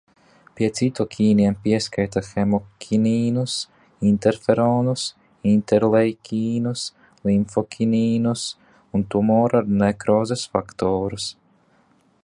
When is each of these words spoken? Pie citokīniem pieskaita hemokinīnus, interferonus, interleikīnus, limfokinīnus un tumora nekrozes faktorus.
Pie 0.59 0.67
citokīniem 0.77 1.57
pieskaita 1.65 2.23
hemokinīnus, 2.29 3.57
interferonus, 4.13 5.05
interleikīnus, 5.51 6.87
limfokinīnus 7.31 8.47
un 8.99 9.05
tumora 9.17 9.63
nekrozes 9.85 10.49
faktorus. 10.57 11.31